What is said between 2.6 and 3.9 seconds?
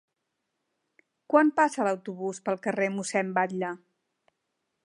carrer Mossèn Batlle?